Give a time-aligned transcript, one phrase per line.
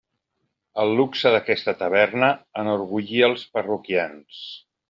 [0.83, 2.31] El luxe d'aquesta taverna
[2.65, 4.43] enorgullia els parroquians.